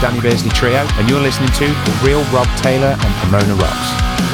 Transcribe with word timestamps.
Danny 0.00 0.20
Beardsley 0.20 0.50
Trio, 0.50 0.86
and 0.98 1.08
you're 1.08 1.20
listening 1.20 1.50
to 1.52 1.66
The 1.66 2.00
Real 2.04 2.22
Rob 2.32 2.46
Taylor 2.58 2.96
on 3.00 3.12
Pomona 3.20 3.54
Rocks. 3.54 4.25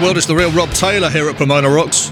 World, 0.00 0.16
it's 0.16 0.26
the 0.26 0.34
real 0.34 0.50
Rob 0.52 0.70
Taylor 0.70 1.08
here 1.10 1.28
at 1.28 1.36
Pomona 1.36 1.68
Rocks. 1.70 2.10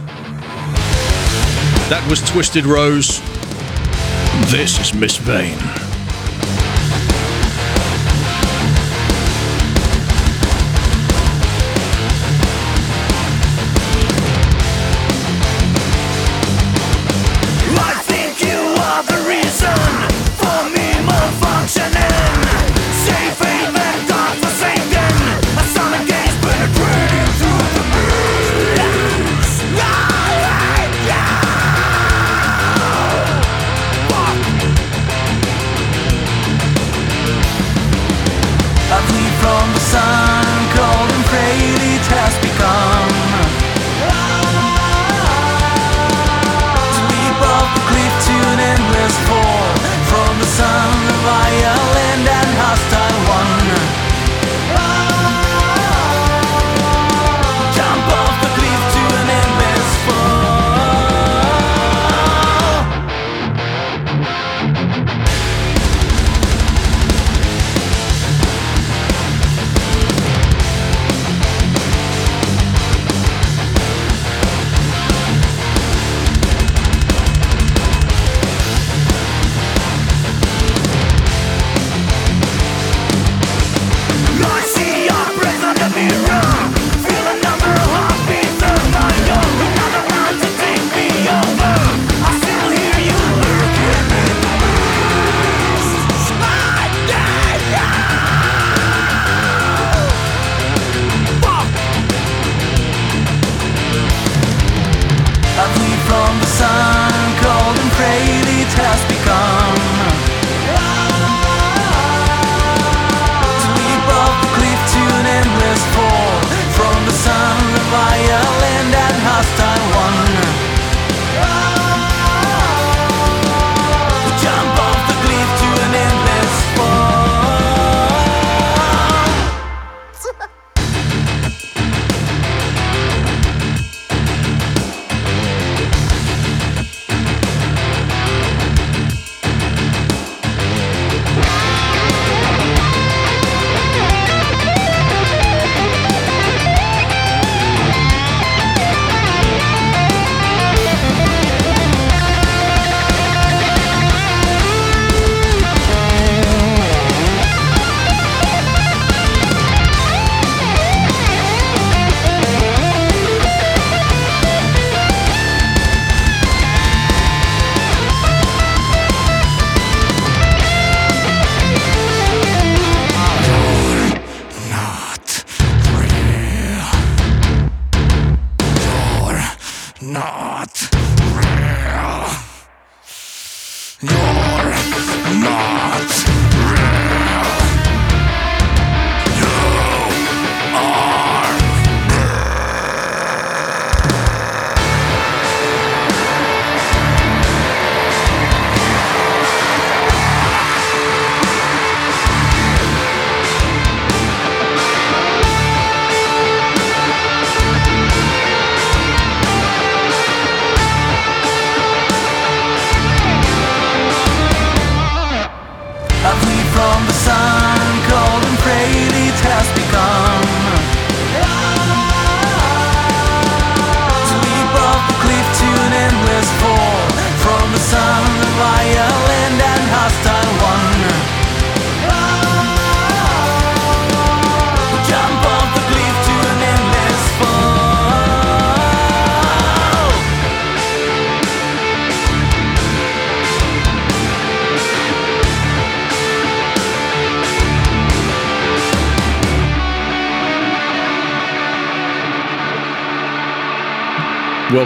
That 1.88 2.06
was 2.08 2.20
Twisted 2.22 2.66
Rose. 2.66 3.20
This 4.50 4.78
is 4.80 4.94
Miss 4.94 5.16
Vain. 5.16 5.58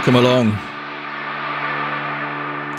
Welcome 0.09 0.25
along 0.25 0.68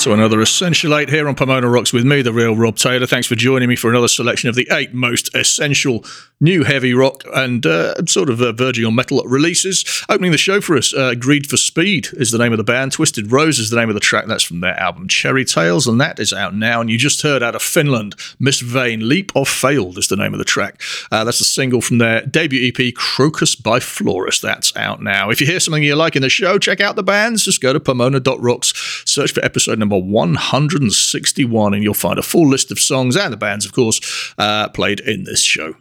to 0.09 0.13
another 0.13 0.41
Essential 0.41 0.95
8 0.95 1.07
here 1.07 1.27
on 1.27 1.35
Pomona 1.35 1.69
Rocks 1.69 1.93
with 1.93 2.03
me, 2.03 2.23
the 2.23 2.33
real 2.33 2.55
Rob 2.55 2.77
Taylor. 2.77 3.05
Thanks 3.05 3.27
for 3.27 3.35
joining 3.35 3.69
me 3.69 3.75
for 3.75 3.91
another 3.91 4.07
selection 4.07 4.49
of 4.49 4.55
the 4.55 4.67
eight 4.71 4.91
most 4.91 5.29
essential 5.35 6.03
new 6.41 6.63
heavy 6.63 6.93
rock 6.93 7.23
and 7.33 7.65
uh, 7.65 7.93
sort 8.05 8.29
of 8.29 8.41
uh, 8.41 8.51
verging 8.53 8.85
on 8.85 8.95
metal 8.95 9.21
releases. 9.25 10.03
Opening 10.09 10.31
the 10.31 10.37
show 10.37 10.61
for 10.61 10.77
us, 10.77 10.93
uh, 10.93 11.13
Greed 11.13 11.47
for 11.47 11.57
Speed 11.57 12.07
is 12.13 12.31
the 12.31 12.37
name 12.39 12.53
of 12.53 12.57
the 12.57 12.63
band. 12.63 12.93
Twisted 12.93 13.31
Rose 13.31 13.59
is 13.59 13.69
the 13.69 13.75
name 13.75 13.89
of 13.89 13.93
the 13.93 13.99
track. 13.99 14.25
That's 14.25 14.43
from 14.43 14.61
their 14.61 14.79
album 14.79 15.07
Cherry 15.07 15.45
Tales, 15.45 15.85
and 15.85 16.01
that 16.01 16.17
is 16.17 16.33
out 16.33 16.55
now. 16.55 16.81
And 16.81 16.89
you 16.89 16.97
just 16.97 17.21
heard 17.21 17.43
out 17.43 17.55
of 17.55 17.61
Finland, 17.61 18.15
Miss 18.39 18.61
Vane, 18.61 19.07
Leap 19.07 19.35
of 19.35 19.47
Failed 19.47 19.97
is 19.97 20.07
the 20.07 20.15
name 20.15 20.33
of 20.33 20.39
the 20.39 20.45
track. 20.45 20.81
Uh, 21.11 21.23
that's 21.23 21.41
a 21.41 21.45
single 21.45 21.81
from 21.81 21.99
their 21.99 22.25
debut 22.25 22.71
EP, 22.73 22.95
Crocus 22.95 23.55
by 23.55 23.79
Florist. 23.79 24.41
That's 24.41 24.75
out 24.75 25.03
now. 25.03 25.29
If 25.29 25.41
you 25.41 25.45
hear 25.45 25.59
something 25.59 25.83
you 25.83 25.95
like 25.95 26.15
in 26.15 26.21
the 26.21 26.29
show, 26.29 26.57
check 26.57 26.79
out 26.81 26.95
the 26.95 27.03
bands. 27.03 27.43
Just 27.43 27.61
go 27.61 27.73
to 27.73 27.79
pomona.rocks, 27.79 29.03
search 29.05 29.33
for 29.33 29.43
episode 29.43 29.77
number 29.77 29.98
161, 29.99 31.73
and 31.73 31.83
you'll 31.83 31.93
find 31.93 32.17
a 32.17 32.23
full 32.23 32.47
list 32.47 32.71
of 32.71 32.79
songs 32.79 33.15
and 33.15 33.31
the 33.31 33.37
bands, 33.37 33.65
of 33.65 33.73
course, 33.73 34.33
uh, 34.37 34.69
played 34.69 34.99
in 34.99 35.23
this 35.23 35.41
show. 35.41 35.75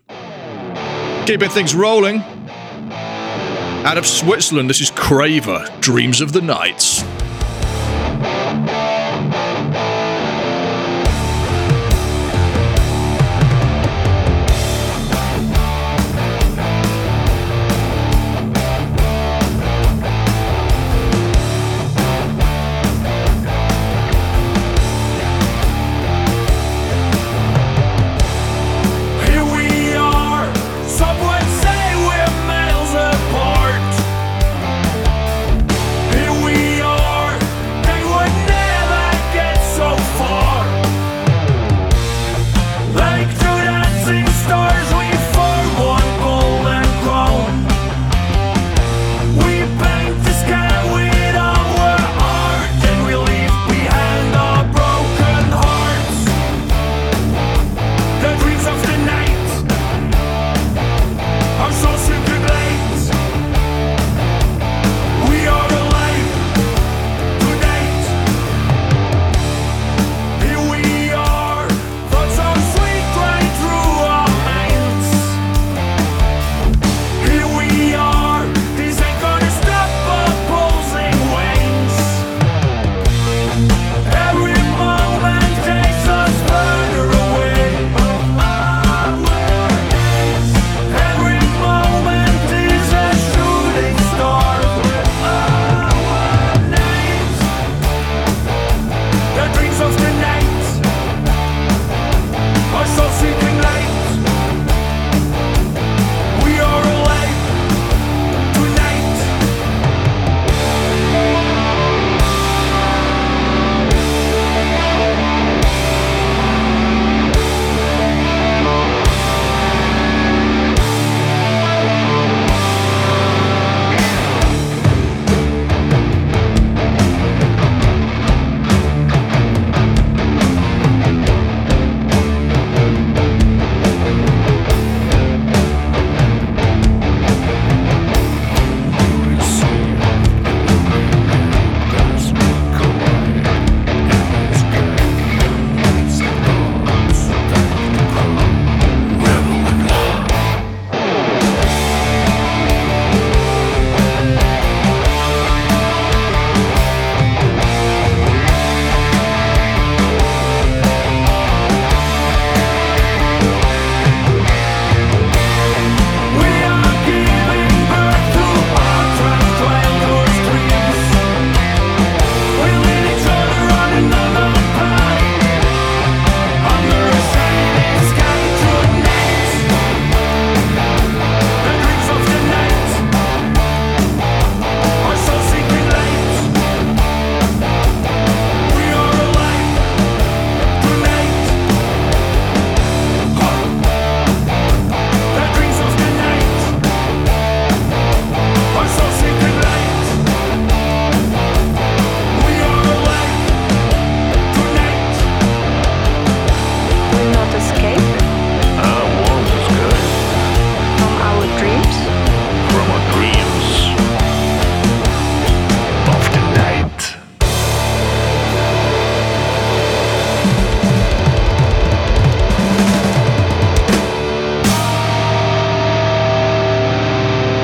Keeping 1.27 1.51
things 1.51 1.75
rolling. 1.75 2.21
Out 3.85 3.97
of 3.97 4.07
Switzerland, 4.07 4.69
this 4.69 4.81
is 4.81 4.91
Craver, 4.91 5.69
Dreams 5.81 6.21
of 6.21 6.33
the 6.33 6.41
Nights. 6.41 7.05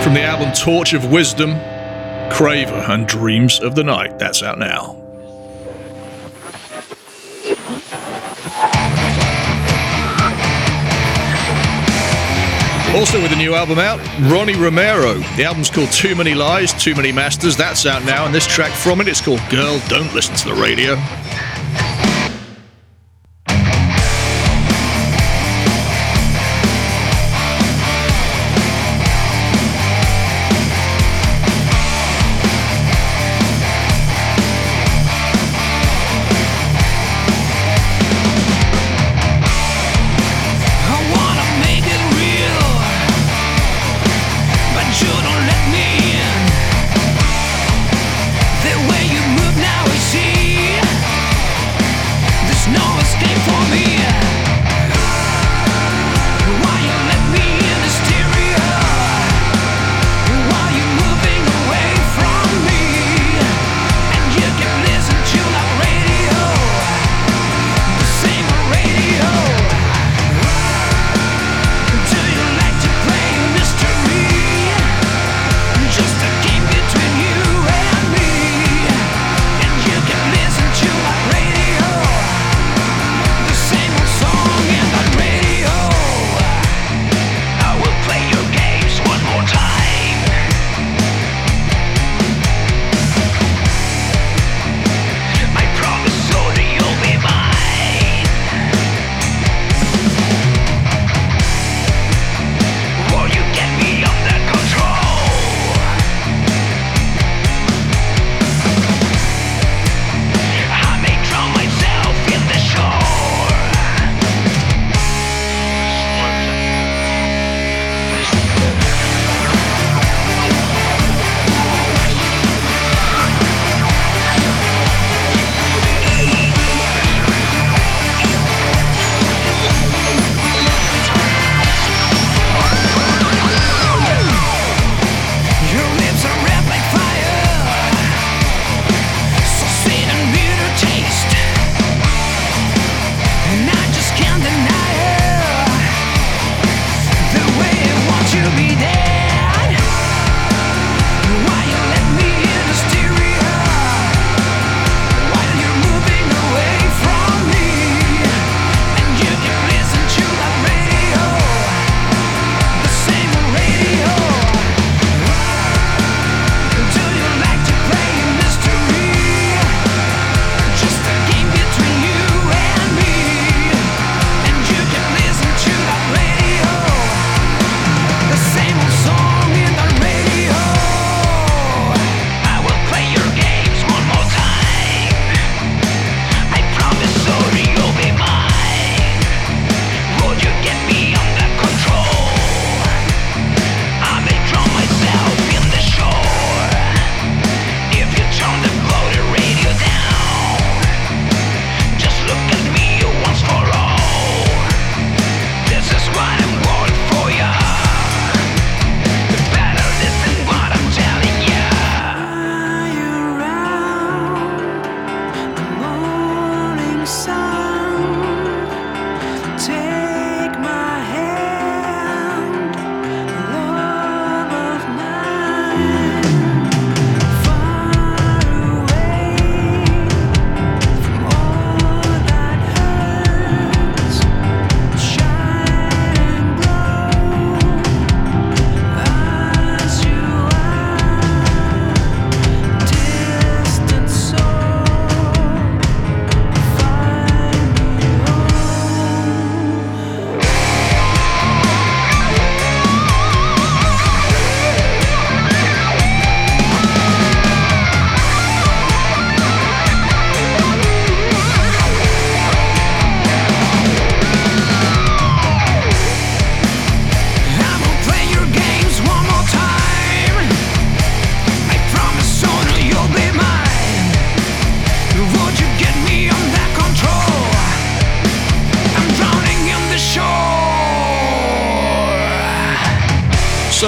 From 0.05 0.13
the 0.13 0.21
album 0.21 0.53
Torch 0.53 0.93
of 0.93 1.11
Wisdom, 1.11 1.53
Craver 2.31 2.91
and 2.91 3.09
Dreams 3.09 3.59
of 3.59 3.75
the 3.75 3.83
Night. 3.83 4.19
That's 4.19 4.43
out 4.43 4.59
now. 4.59 5.01
Also, 12.95 13.21
with 13.23 13.33
a 13.33 13.37
new 13.37 13.55
album 13.55 13.79
out, 13.79 13.99
Ronnie 14.31 14.55
Romero. 14.57 15.15
The 15.37 15.45
album's 15.45 15.71
called 15.71 15.91
Too 15.91 16.15
Many 16.15 16.35
Lies, 16.35 16.75
Too 16.75 16.95
Many 16.95 17.11
Masters. 17.11 17.57
That's 17.57 17.87
out 17.87 18.05
now, 18.05 18.27
and 18.27 18.35
this 18.35 18.47
track 18.47 18.73
from 18.73 19.01
it 19.01 19.09
is 19.09 19.23
called 19.23 19.41
Girl, 19.49 19.81
Don't 19.89 20.13
Listen 20.13 20.37
to 20.37 20.55
the 20.55 20.61
Radio. 20.61 20.97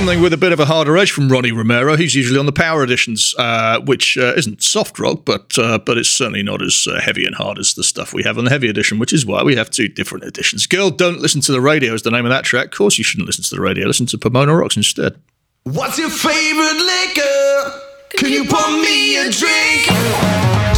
something 0.06 0.22
with 0.22 0.32
a 0.32 0.36
bit 0.36 0.52
of 0.52 0.60
a 0.60 0.64
harder 0.64 0.96
edge 0.96 1.10
from 1.10 1.28
Ronnie 1.28 1.50
Romero. 1.50 1.96
He's 1.96 2.14
usually 2.14 2.38
on 2.38 2.46
the 2.46 2.52
power 2.52 2.84
editions, 2.84 3.34
uh, 3.38 3.80
which 3.80 4.16
uh, 4.16 4.34
isn't 4.36 4.62
soft 4.62 5.00
rock, 5.00 5.22
but 5.24 5.58
uh, 5.58 5.78
but 5.78 5.98
it's 5.98 6.08
certainly 6.08 6.44
not 6.44 6.62
as 6.62 6.86
uh, 6.88 7.00
heavy 7.00 7.26
and 7.26 7.34
hard 7.34 7.58
as 7.58 7.74
the 7.74 7.82
stuff 7.82 8.14
we 8.14 8.22
have 8.22 8.38
on 8.38 8.44
the 8.44 8.50
heavy 8.50 8.68
edition, 8.68 9.00
which 9.00 9.12
is 9.12 9.26
why 9.26 9.42
we 9.42 9.56
have 9.56 9.68
two 9.68 9.88
different 9.88 10.22
editions. 10.22 10.64
Girl, 10.68 10.90
don't 10.90 11.18
listen 11.18 11.40
to 11.40 11.50
the 11.50 11.60
radio 11.60 11.92
is 11.92 12.02
the 12.02 12.12
name 12.12 12.24
of 12.24 12.30
that 12.30 12.44
track. 12.44 12.66
Of 12.66 12.70
course, 12.70 12.98
you 12.98 13.02
shouldn't 13.02 13.26
listen 13.26 13.42
to 13.42 13.56
the 13.56 13.60
radio. 13.60 13.84
Listen 13.88 14.06
to 14.06 14.16
Pomona 14.16 14.54
Rocks 14.54 14.76
instead. 14.76 15.16
What's 15.64 15.98
your 15.98 16.10
favorite 16.10 16.78
liquor? 16.78 17.80
Can 18.16 18.30
you 18.30 18.44
pour 18.44 18.70
me 18.70 19.16
a 19.16 19.28
drink? 19.28 19.86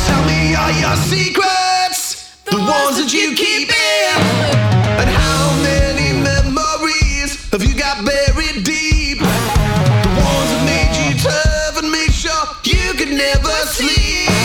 Tell 0.08 0.25
me 0.25 0.54
all 0.54 0.73
your 0.73 0.97
secrets, 1.04 2.35
the 2.47 2.56
ones 2.56 2.97
that 2.97 3.12
you 3.12 3.37
keep 3.37 3.68
in, 3.68 4.23
and 4.97 5.11
how 5.11 5.52
many 5.62 6.16
memories 6.25 7.50
have 7.52 7.62
you 7.62 7.78
got? 7.78 8.06
Buried? 8.06 8.27
sleep. 13.48 14.38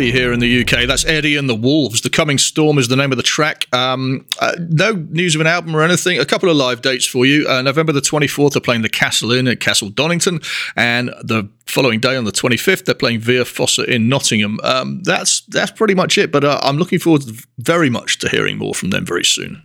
Here 0.00 0.32
in 0.32 0.40
the 0.40 0.62
UK. 0.62 0.86
That's 0.86 1.04
Eddie 1.04 1.36
and 1.36 1.46
the 1.46 1.54
Wolves. 1.54 2.00
The 2.00 2.08
Coming 2.08 2.38
Storm 2.38 2.78
is 2.78 2.88
the 2.88 2.96
name 2.96 3.12
of 3.12 3.18
the 3.18 3.22
track. 3.22 3.66
Um, 3.74 4.24
uh, 4.40 4.52
no 4.58 4.92
news 4.92 5.34
of 5.34 5.42
an 5.42 5.46
album 5.46 5.76
or 5.76 5.82
anything. 5.82 6.18
A 6.18 6.24
couple 6.24 6.48
of 6.48 6.56
live 6.56 6.80
dates 6.80 7.04
for 7.04 7.26
you. 7.26 7.46
Uh, 7.46 7.60
November 7.60 7.92
the 7.92 8.00
24th, 8.00 8.52
they're 8.52 8.62
playing 8.62 8.80
the 8.80 8.88
Castle 8.88 9.30
Inn 9.30 9.46
at 9.46 9.60
Castle 9.60 9.90
Donington. 9.90 10.40
And 10.74 11.10
the 11.22 11.50
following 11.66 12.00
day 12.00 12.16
on 12.16 12.24
the 12.24 12.32
25th, 12.32 12.86
they're 12.86 12.94
playing 12.94 13.20
Via 13.20 13.44
Fossa 13.44 13.84
in 13.84 14.08
Nottingham. 14.08 14.58
Um, 14.62 15.02
that's, 15.02 15.42
that's 15.42 15.70
pretty 15.70 15.94
much 15.94 16.16
it. 16.16 16.32
But 16.32 16.44
uh, 16.44 16.58
I'm 16.62 16.78
looking 16.78 16.98
forward 16.98 17.24
very 17.58 17.90
much 17.90 18.18
to 18.20 18.28
hearing 18.30 18.56
more 18.56 18.74
from 18.74 18.88
them 18.90 19.04
very 19.04 19.24
soon. 19.24 19.62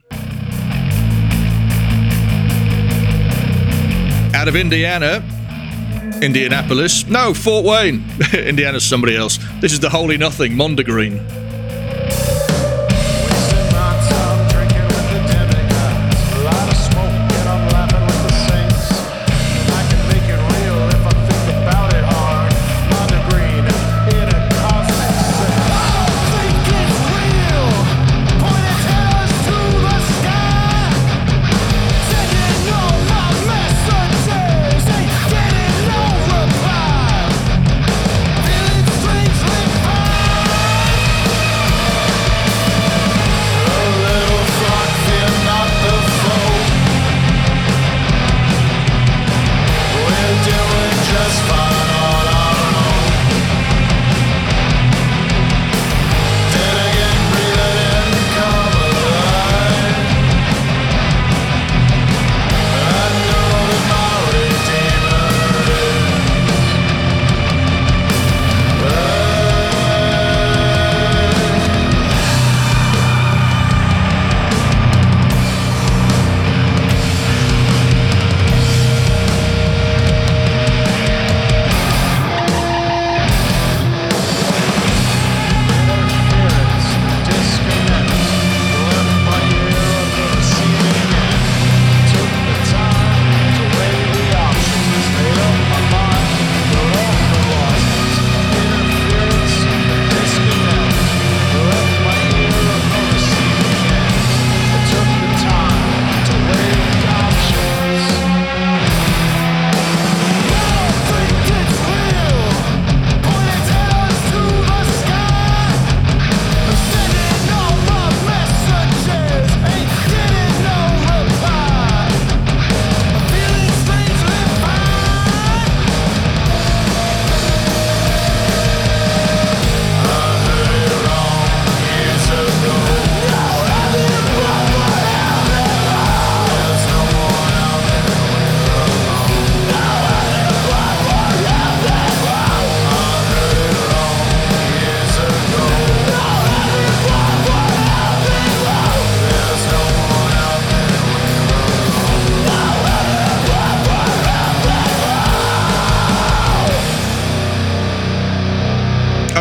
Out 4.36 4.50
of 4.50 4.58
Indiana, 4.58 5.24
Indianapolis. 6.22 7.06
No, 7.08 7.34
Fort 7.34 7.66
Wayne. 7.66 8.04
Indiana's 8.34 8.86
somebody 8.86 9.16
else. 9.16 9.38
This 9.62 9.74
is 9.74 9.80
the 9.80 9.90
Holy 9.90 10.18
Nothing, 10.18 10.54
Mondegreen. 10.54 11.45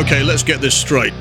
Okay, 0.04 0.22
let's 0.22 0.42
get 0.42 0.60
this 0.60 0.76
straight. 0.76 1.14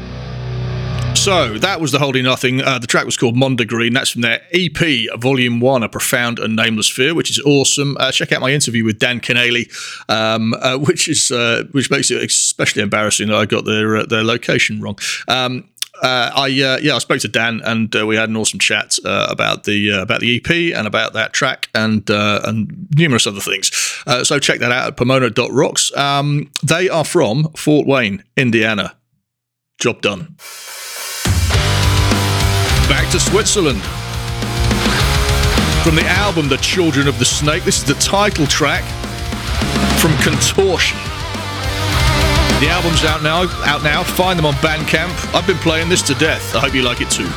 So 1.15 1.58
that 1.60 1.80
was 1.80 1.93
the 1.93 2.00
Holy 2.00 2.22
Nothing. 2.22 2.62
Uh, 2.62 2.80
the 2.80 2.88
track 2.88 3.06
was 3.06 3.15
called 3.15 3.34
Mondegreen. 3.34 3.93
That's 3.93 4.10
from 4.10 4.24
their 4.24 4.41
EP, 4.52 5.08
Volume 5.17 5.62
One, 5.62 5.84
A 5.84 5.88
Profound 5.88 6.38
and 6.38 6.54
Nameless 6.54 6.89
Fear, 6.89 7.15
which 7.15 7.30
is 7.30 7.39
awesome. 7.46 7.96
Uh, 7.98 8.12
check 8.12 8.34
out 8.34 8.41
my 8.41 8.52
interview 8.52 8.84
with 8.84 9.00
Dan 9.00 9.22
Keneally, 9.22 9.72
um, 10.10 10.54
uh, 10.56 10.78
which 10.80 11.08
is 11.08 11.32
uh, 11.32 11.63
which 11.72 11.89
makes 11.89 12.12
it 12.12 12.22
especially 12.22 12.82
embarrassing 12.82 13.30
that 13.30 13.38
I 13.38 13.46
got 13.46 13.63
their 13.63 13.96
uh, 13.96 14.06
their 14.06 14.24
location 14.24 14.82
wrong. 14.82 14.98
Um, 15.30 15.69
uh, 16.03 16.31
I 16.35 16.47
uh, 16.61 16.77
yeah, 16.81 16.95
I 16.95 16.99
spoke 16.99 17.21
to 17.21 17.29
Dan 17.29 17.61
and 17.63 17.95
uh, 17.95 18.05
we 18.05 18.17
had 18.17 18.27
an 18.27 18.35
awesome 18.35 18.59
chat 18.59 18.97
uh, 19.05 19.27
about 19.29 19.63
the 19.63 19.93
uh, 19.93 20.01
about 20.01 20.19
the 20.19 20.35
EP 20.35 20.77
and 20.77 20.85
about 20.85 21.13
that 21.13 21.31
track 21.31 21.69
and 21.73 22.09
uh, 22.11 22.41
and 22.43 22.87
numerous 22.95 23.25
other 23.25 23.39
things. 23.39 23.71
So 24.23 24.37
check 24.37 24.59
that 24.59 24.71
out 24.71 24.87
at 24.87 24.97
Pomona.rocks. 24.97 25.95
Um, 25.95 26.51
they 26.61 26.89
are 26.89 27.05
from 27.05 27.45
Fort 27.55 27.87
Wayne, 27.87 28.23
Indiana. 28.35 28.95
Job 29.79 30.01
done. 30.01 30.35
Back 32.89 33.09
to 33.11 33.19
Switzerland. 33.19 33.81
From 35.83 35.95
the 35.95 36.05
album 36.05 36.49
The 36.49 36.57
Children 36.57 37.07
of 37.07 37.17
the 37.17 37.25
Snake, 37.25 37.63
this 37.63 37.77
is 37.77 37.85
the 37.85 37.95
title 37.95 38.45
track 38.45 38.83
from 39.99 40.15
Contorsion. 40.17 41.12
The 42.63 42.69
album's 42.69 43.04
out 43.04 43.21
now. 43.21 43.41
Out 43.65 43.84
now. 43.84 44.04
Find 44.04 44.39
them 44.39 44.45
on 44.45 44.54
Bandcamp. 44.54 45.36
I've 45.36 45.45
been 45.45 45.58
playing 45.58 45.89
this 45.89 46.02
to 46.04 46.13
death. 46.13 46.56
I 46.56 46.60
hope 46.62 46.73
you 46.73 46.82
like 46.82 47.02
it 47.02 47.10
too. 47.10 47.28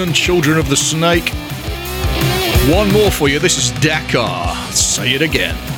And 0.00 0.14
Children 0.14 0.58
of 0.58 0.70
the 0.70 0.76
Snake. 0.76 1.28
One 2.74 2.90
more 2.92 3.10
for 3.10 3.28
you. 3.28 3.38
This 3.38 3.58
is 3.58 3.78
Dakar. 3.80 4.54
Say 4.72 5.12
it 5.12 5.22
again. 5.22 5.71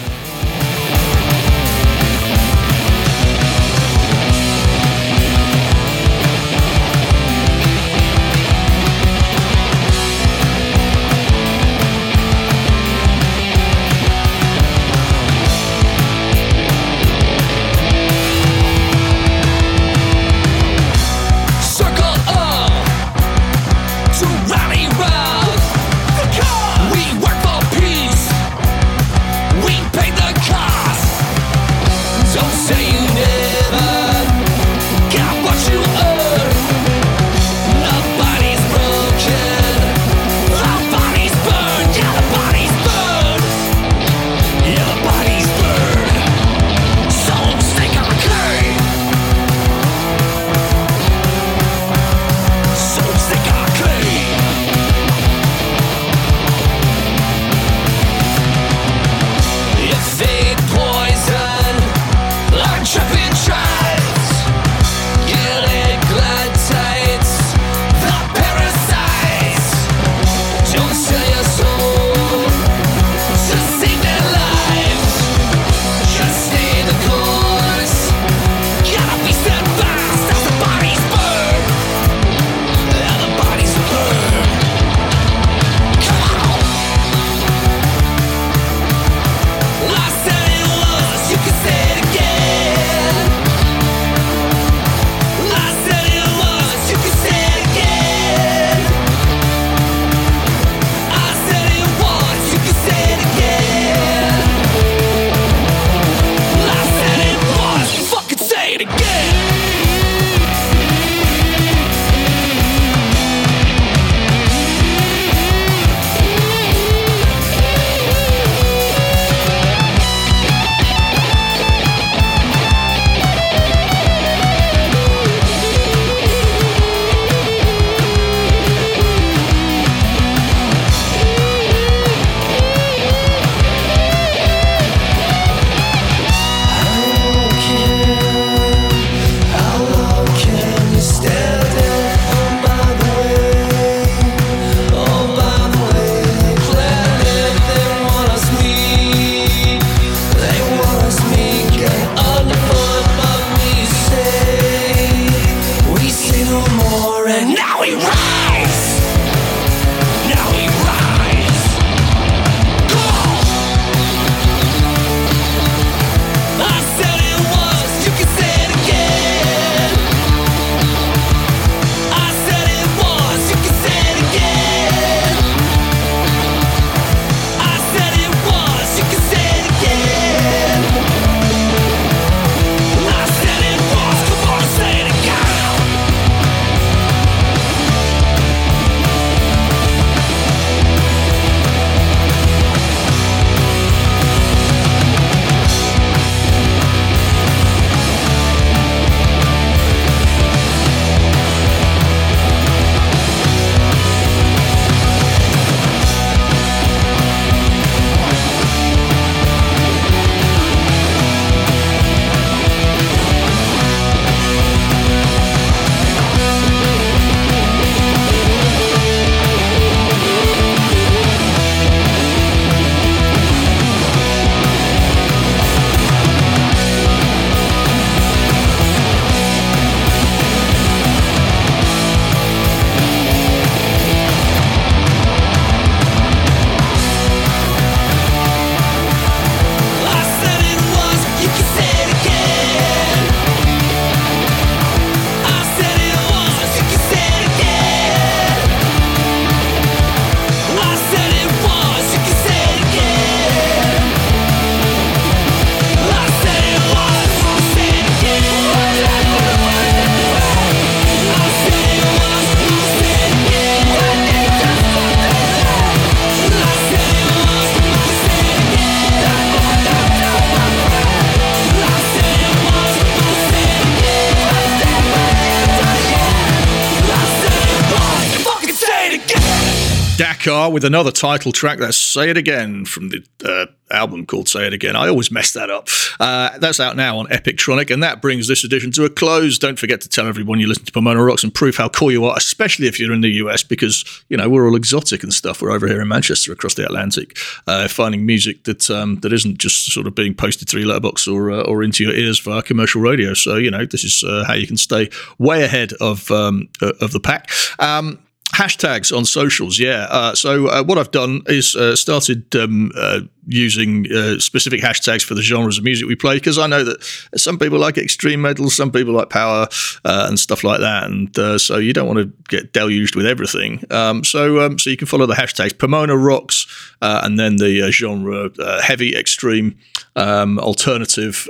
With 280.71 280.85
another 280.85 281.11
title 281.11 281.53
track. 281.53 281.79
That's 281.79 281.97
Say 281.97 282.31
It 282.31 282.37
Again 282.37 282.85
from 282.85 283.11
the 283.11 283.25
uh, 283.45 283.67
album 283.91 284.27
called 284.27 284.49
Say 284.49 284.67
It 284.67 284.73
Again. 284.73 284.97
I 284.97 285.09
always 285.09 285.31
mess 285.31 285.53
that 285.53 285.71
up. 285.71 285.89
Uh, 286.19 286.57
that's 286.59 286.81
out 286.81 286.97
now 286.97 287.19
on 287.19 287.27
Epictronic, 287.27 287.91
and 287.91 288.03
that 288.03 288.23
brings 288.23 288.49
this 288.49 288.65
edition 288.65 288.91
to 288.93 289.05
a 289.05 289.11
close. 289.11 289.59
Don't 289.59 289.79
forget 289.79 290.01
to 290.03 290.09
tell 290.09 290.27
everyone 290.27 290.61
you 290.61 290.67
listen 290.67 290.85
to 290.85 290.93
Pomona 290.93 291.23
Rocks 291.23 291.45
and 291.45 291.55
prove 291.55 291.77
how 291.77 291.89
cool 291.89 292.11
you 292.11 292.25
are, 292.25 292.35
especially 292.37 292.87
if 292.87 292.99
you're 292.99 293.13
in 293.13 293.21
the 293.21 293.31
US, 293.31 293.63
because, 293.63 294.05
you 294.29 294.37
know, 294.37 294.49
we're 294.49 294.67
all 294.69 294.77
exotic 294.77 295.23
and 295.23 295.33
stuff. 295.33 295.61
We're 295.61 295.71
over 295.71 295.87
here 295.87 296.01
in 296.01 296.09
Manchester 296.09 296.53
across 296.53 296.75
the 296.75 296.85
Atlantic, 296.85 297.37
uh, 297.67 297.89
finding 297.89 298.25
music 298.25 298.65
that 298.65 298.91
um, 298.91 299.21
that 299.21 299.33
isn't 299.33 299.59
just 299.59 299.93
sort 299.93 300.07
of 300.07 300.15
being 300.15 300.35
posted 300.35 300.69
through 300.69 300.85
letterbox 300.85 301.29
or, 301.29 301.51
uh, 301.51 301.63
or 301.63 301.83
into 301.83 302.05
your 302.05 302.15
ears 302.15 302.39
via 302.41 302.63
commercial 302.63 303.01
radio. 303.01 303.35
So, 303.35 303.57
you 303.57 303.71
know, 303.71 303.85
this 303.85 304.05
is 304.05 304.25
uh, 304.25 304.45
how 304.47 304.55
you 304.55 304.67
can 304.67 304.77
stay 304.77 305.11
way 305.39 305.63
ahead 305.65 305.93
of, 306.01 306.31
um, 306.31 306.69
of 306.81 307.13
the 307.13 307.21
pack. 307.21 307.51
Um, 307.79 308.19
hashtags 308.55 309.17
on 309.17 309.25
socials 309.25 309.79
yeah. 309.79 310.07
Uh, 310.11 310.35
so 310.35 310.69
uh, 310.69 310.83
what 310.83 310.99
i've 310.99 311.11
done 311.11 311.43
is 311.47 311.75
uh, 311.77 311.97
started 311.97 312.55
um, 312.57 312.91
uh, 312.97 313.21
using 313.47 314.07
uh, 314.13 314.39
specific 314.39 314.81
hashtags 314.81 315.23
for 315.23 315.35
the 315.35 315.43
genres 315.43 315.77
of 315.79 315.85
music 315.85 316.07
we 316.07 316.15
play 316.15 316.37
because 316.37 316.59
i 316.59 316.67
know 316.67 316.85
that 316.85 317.03
some 317.37 317.59
people 317.59 317.79
like 317.79 317.99
extreme 317.99 318.41
metal 318.41 318.71
some 318.71 318.91
people 318.91 319.13
like 319.13 319.29
power 319.29 319.67
uh, 320.05 320.27
and 320.29 320.39
stuff 320.39 320.65
like 320.65 320.81
that 320.81 321.05
and 321.11 321.61
so 321.61 321.79
you 321.79 321.93
don't 321.93 322.07
want 322.07 322.19
to 322.19 322.33
get 322.49 322.73
deluged 322.73 323.17
with 323.17 323.27
everything. 323.27 323.83
Um, 323.91 324.25
so 324.25 324.61
um, 324.61 324.79
so 324.79 324.91
you 324.91 324.97
can 324.97 325.07
follow 325.07 325.27
the 325.27 325.35
hashtags 325.35 325.77
pomona 325.79 326.17
rocks 326.17 326.67
and 327.01 327.39
then 327.39 327.57
the 327.57 327.91
genre 327.91 328.51
heavy 328.83 329.17
extreme 329.17 329.77
um, 330.17 330.59
alternative 330.59 331.49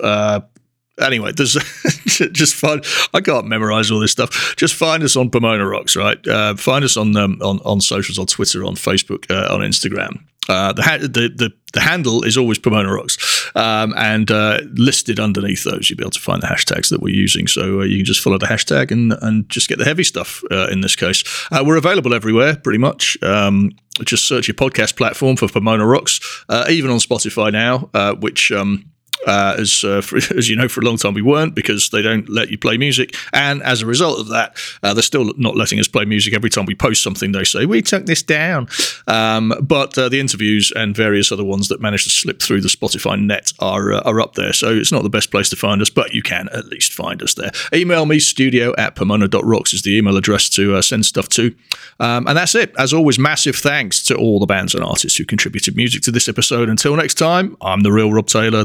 anyway, 1.00 1.32
there's 1.32 1.52
just 2.32 2.54
find 2.54 2.84
I 3.12 3.20
can't 3.20 3.46
memorize 3.46 3.90
all 3.90 4.00
this 4.00 4.12
stuff. 4.12 4.54
Just 4.56 4.74
find 4.74 5.02
us 5.02 5.16
on 5.16 5.30
Pomona 5.30 5.66
Rocks, 5.66 5.96
right? 5.96 6.24
Uh, 6.26 6.54
find 6.56 6.84
us 6.84 6.96
on 6.96 7.16
um, 7.16 7.38
on 7.42 7.60
on 7.64 7.80
socials, 7.80 8.18
on 8.18 8.26
Twitter, 8.26 8.64
on 8.64 8.74
Facebook, 8.74 9.30
uh, 9.30 9.52
on 9.52 9.60
Instagram. 9.60 10.24
Uh, 10.46 10.74
the, 10.74 10.82
ha- 10.82 10.98
the, 10.98 11.32
the 11.34 11.50
the 11.72 11.80
handle 11.80 12.22
is 12.22 12.36
always 12.36 12.58
Pomona 12.58 12.92
Rocks, 12.92 13.50
um, 13.56 13.94
and 13.96 14.30
uh, 14.30 14.60
listed 14.74 15.18
underneath 15.18 15.64
those, 15.64 15.88
you'll 15.88 15.96
be 15.96 16.04
able 16.04 16.10
to 16.10 16.20
find 16.20 16.42
the 16.42 16.46
hashtags 16.46 16.90
that 16.90 17.00
we're 17.00 17.14
using. 17.14 17.46
So 17.46 17.80
uh, 17.80 17.84
you 17.84 17.96
can 17.96 18.04
just 18.04 18.20
follow 18.20 18.38
the 18.38 18.46
hashtag 18.46 18.90
and 18.90 19.14
and 19.22 19.48
just 19.48 19.68
get 19.68 19.78
the 19.78 19.84
heavy 19.84 20.04
stuff. 20.04 20.42
Uh, 20.50 20.68
in 20.70 20.82
this 20.82 20.96
case, 20.96 21.24
we're 21.50 21.76
available 21.78 22.14
everywhere, 22.14 22.56
pretty 22.56 22.78
much. 22.78 23.16
Um, 23.22 23.70
just 24.04 24.26
search 24.28 24.48
your 24.48 24.54
podcast 24.54 24.96
platform 24.96 25.36
for 25.36 25.48
Pomona 25.48 25.86
Rocks, 25.86 26.20
even 26.68 26.90
on 26.90 26.98
Spotify 26.98 27.52
now, 27.52 28.14
which. 28.20 28.52
Um, 28.52 28.90
uh, 29.26 29.56
as 29.58 29.84
uh, 29.84 30.00
for, 30.00 30.16
as 30.36 30.48
you 30.48 30.56
know, 30.56 30.68
for 30.68 30.80
a 30.80 30.84
long 30.84 30.96
time 30.96 31.14
we 31.14 31.22
weren't 31.22 31.54
because 31.54 31.90
they 31.90 32.02
don't 32.02 32.28
let 32.28 32.50
you 32.50 32.58
play 32.58 32.76
music, 32.76 33.14
and 33.32 33.62
as 33.62 33.82
a 33.82 33.86
result 33.86 34.20
of 34.20 34.28
that, 34.28 34.56
uh, 34.82 34.94
they're 34.94 35.02
still 35.02 35.32
not 35.36 35.56
letting 35.56 35.78
us 35.78 35.88
play 35.88 36.04
music. 36.04 36.34
Every 36.34 36.50
time 36.50 36.66
we 36.66 36.74
post 36.74 37.02
something, 37.02 37.32
they 37.32 37.44
say 37.44 37.66
we 37.66 37.82
took 37.82 38.06
this 38.06 38.22
down. 38.22 38.68
Um, 39.06 39.54
but 39.62 39.96
uh, 39.98 40.08
the 40.08 40.20
interviews 40.20 40.72
and 40.74 40.96
various 40.96 41.32
other 41.32 41.44
ones 41.44 41.68
that 41.68 41.80
managed 41.80 42.04
to 42.04 42.10
slip 42.10 42.42
through 42.42 42.60
the 42.60 42.68
Spotify 42.68 43.20
net 43.20 43.52
are 43.58 43.92
uh, 43.92 44.00
are 44.00 44.20
up 44.20 44.34
there. 44.34 44.52
So 44.52 44.74
it's 44.74 44.92
not 44.92 45.02
the 45.02 45.10
best 45.10 45.30
place 45.30 45.50
to 45.50 45.56
find 45.56 45.80
us, 45.80 45.90
but 45.90 46.14
you 46.14 46.22
can 46.22 46.48
at 46.50 46.66
least 46.66 46.92
find 46.92 47.22
us 47.22 47.34
there. 47.34 47.50
Email 47.72 48.06
me 48.06 48.18
studio 48.18 48.74
at 48.76 48.96
pomona.rocks 48.96 49.72
is 49.72 49.82
the 49.82 49.96
email 49.96 50.16
address 50.16 50.48
to 50.50 50.76
uh, 50.76 50.82
send 50.82 51.06
stuff 51.06 51.28
to, 51.30 51.54
um, 52.00 52.26
and 52.26 52.36
that's 52.36 52.54
it. 52.54 52.72
As 52.78 52.92
always, 52.92 53.18
massive 53.18 53.56
thanks 53.56 54.02
to 54.06 54.16
all 54.16 54.38
the 54.38 54.46
bands 54.46 54.74
and 54.74 54.84
artists 54.84 55.18
who 55.18 55.24
contributed 55.24 55.76
music 55.76 56.02
to 56.02 56.10
this 56.10 56.28
episode. 56.28 56.68
Until 56.68 56.96
next 56.96 57.14
time, 57.14 57.56
I'm 57.60 57.80
the 57.80 57.92
real 57.92 58.12
Rob 58.12 58.26
Taylor. 58.26 58.64